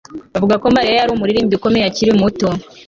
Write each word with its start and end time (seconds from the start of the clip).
Bavuga 0.33 0.55
ko 0.61 0.65
Mariya 0.75 0.97
yari 0.99 1.11
umuririmbyi 1.13 1.53
ukomeye 1.57 1.85
akiri 1.87 2.11
muto 2.21 2.47